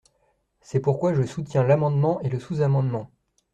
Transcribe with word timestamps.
C’est 0.61 0.79
pourquoi 0.79 1.13
je 1.13 1.21
soutiens 1.21 1.63
l’amendement 1.63 2.19
et 2.21 2.29
le 2.29 2.39
sous-amendement. 2.39 3.11